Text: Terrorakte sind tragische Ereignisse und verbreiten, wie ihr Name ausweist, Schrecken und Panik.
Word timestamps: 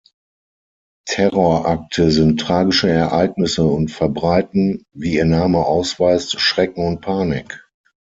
Terrorakte 1.05 2.09
sind 2.09 2.39
tragische 2.41 2.89
Ereignisse 2.89 3.65
und 3.65 3.91
verbreiten, 3.91 4.83
wie 4.93 5.13
ihr 5.13 5.25
Name 5.25 5.63
ausweist, 5.63 6.39
Schrecken 6.39 6.83
und 6.83 7.01
Panik. 7.01 7.59